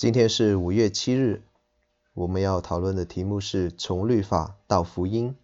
[0.00, 1.42] 今天是五月七日，
[2.14, 5.36] 我们要讨论的题目是从律法到福音。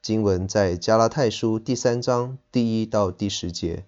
[0.00, 3.84] 经文在加拉太书第三章第一到第十节，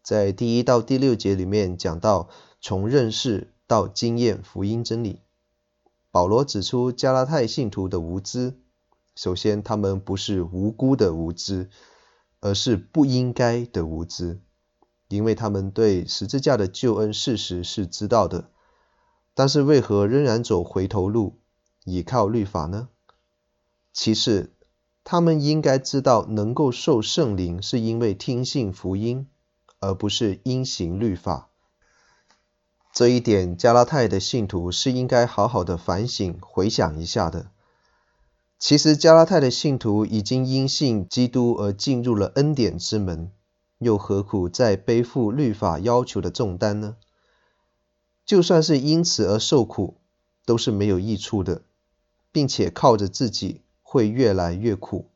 [0.00, 2.30] 在第一到第六节里面讲到
[2.62, 5.20] 从认识到经验福音真理。
[6.10, 8.54] 保罗指出加拉太信徒的无知，
[9.14, 11.68] 首先他们不是无辜的无知，
[12.40, 14.40] 而是不应该的无知，
[15.08, 18.48] 因为他们对十字架的救恩事实是知道的。
[19.34, 21.34] 但是为何仍然走回头路，
[21.84, 22.88] 倚靠律法呢？
[23.92, 24.52] 其次，
[25.02, 29.26] 他们应该知道，能够受圣灵是因为听信福音，
[29.80, 31.48] 而不是因行律法。
[32.92, 37.50] 这一点，加拉太的信徒是应该好好的反省、回想一下的。
[38.56, 43.32] 其实，加拉太的信徒已经因信基督而进入了恩典之门，
[43.78, 46.96] 又何苦再背负律法要求的重担呢？
[48.24, 49.98] 就算是因此而受苦，
[50.46, 51.62] 都是没有益处的，
[52.32, 55.10] 并且靠着自己会越来越苦。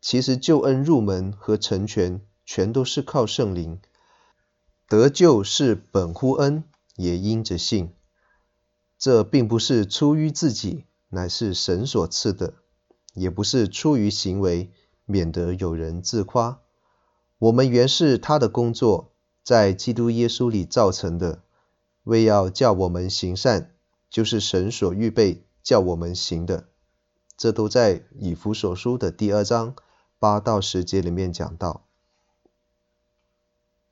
[0.00, 3.80] 其实救恩入门和成全，全都是靠圣灵。
[4.88, 6.64] 得救是本乎恩，
[6.96, 7.92] 也因着信。
[8.98, 12.54] 这并不是出于自己，乃是神所赐的；
[13.14, 14.70] 也不是出于行为，
[15.04, 16.60] 免得有人自夸。
[17.38, 19.12] 我们原是他的工作，
[19.42, 21.42] 在基督耶稣里造成的。
[22.06, 23.72] 为要叫我们行善，
[24.08, 26.68] 就是神所预备叫我们行的，
[27.36, 29.74] 这都在以弗所书的第二章
[30.20, 31.84] 八到十节里面讲到。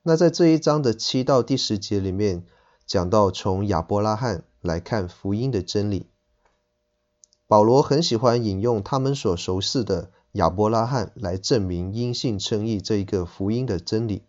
[0.04, 2.46] 那在这一章的七到第十节里面
[2.86, 6.06] 讲到从亚伯拉罕来看福音的真理。
[7.48, 14.22] 保罗很喜欢引用他们所熟悉的亚伯拉罕来证明因信称义这一个福音的真理。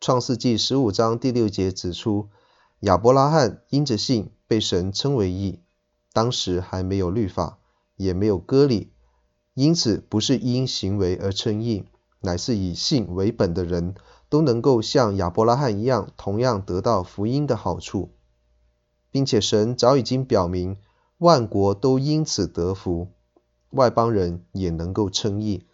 [0.00, 2.28] 创世纪十五章第六节指出。
[2.82, 5.60] 亚伯拉罕因着信被神称为义，
[6.12, 7.58] 当时还没有律法，
[7.94, 8.90] 也没有割礼，
[9.54, 11.84] 因此不是因行为而称义，
[12.18, 13.94] 乃是以信为本的人
[14.28, 18.10] 都能够像亚伯拉罕一样，同样得到福音的好处，
[19.12, 20.76] 并且神早已经表明，
[21.18, 23.12] 万国都因此得福，
[23.70, 25.68] 外邦人也能够称义。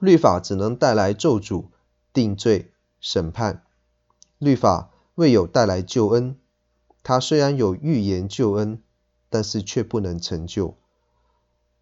[0.00, 1.68] 律法只能带来咒诅、
[2.12, 3.62] 定罪、审判，
[4.36, 4.90] 律法。
[5.18, 6.36] 未有带来救恩，
[7.02, 8.80] 他虽然有预言救恩，
[9.28, 10.76] 但是却不能成就。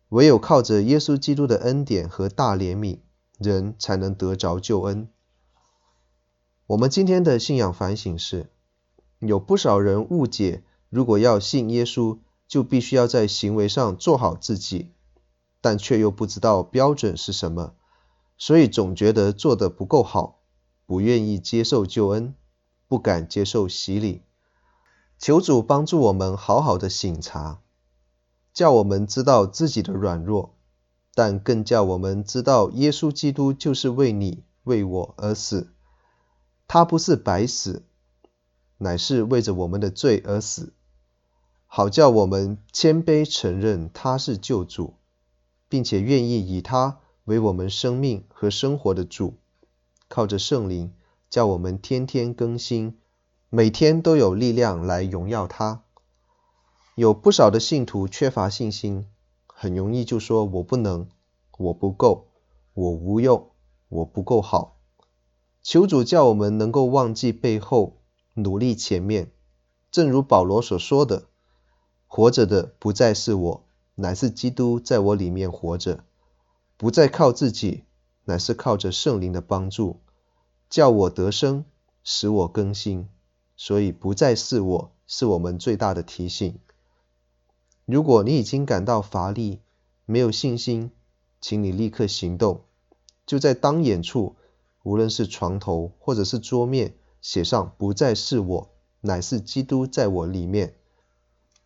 [0.09, 3.01] 唯有靠着耶稣基督的恩典和大怜悯，
[3.37, 5.11] 人才能得着救恩。
[6.69, 8.49] 我们今天的信仰反省是：
[9.19, 12.17] 有不少人误解，如果要信耶稣，
[12.49, 14.93] 就必须要在行为上做好自己，
[15.61, 17.75] 但却又不知道标准是什么，
[18.39, 20.39] 所以总觉得做得不够好，
[20.87, 22.35] 不愿意接受救恩。
[22.89, 24.23] 不敢接受洗礼，
[25.19, 27.61] 求主帮助我们好好的省察，
[28.53, 30.55] 叫我们知道自己的软弱，
[31.15, 35.73] 但更叫我们知道耶稣基督就是为你为我而死，
[36.69, 37.83] 他不是白死，
[38.79, 40.73] 乃是为着我们的罪而死，
[41.67, 44.95] 好叫我们谦卑承认他是救主，
[45.69, 49.35] 并且愿意以他为我们生命和生活的主，
[50.09, 50.93] 靠着圣灵。
[51.29, 52.99] 叫我们天天更新，
[53.51, 55.83] 每天都有力量来荣耀他。
[56.95, 59.07] 有不少的信徒缺乏信心，
[59.47, 61.09] 很容易就说我不能，
[61.59, 62.29] 我不够，
[62.73, 63.51] 我无用，
[63.89, 64.77] 我不够好。
[65.63, 67.97] 求主叫我们能够忘记背后，
[68.35, 69.33] 努力前面。
[69.91, 71.25] 正如保罗所说的
[72.07, 73.65] ：“活着的不再是我，
[73.97, 76.05] 乃是基督在我里面活着。
[76.77, 77.85] 不再靠自己，
[78.27, 80.01] 乃是靠着圣灵的帮助。”
[80.69, 81.65] 叫我得生，
[82.03, 83.09] 使我更新，
[83.57, 86.59] 所以不再是我，是我们最大的提醒。
[87.85, 89.61] 如果你已经感到乏力，
[90.05, 90.91] 没有信心，
[91.41, 92.63] 请你立刻行动，
[93.25, 94.35] 就在当眼处，
[94.83, 98.71] 无论是床头或者是桌面，写上“不再是我，
[99.03, 100.75] 乃是基督在我里面”，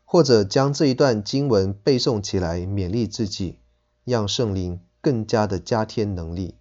[0.05, 3.58] 或者将这一段经文背诵起来，勉励自己，
[4.05, 6.55] 让圣灵更加的加添能力。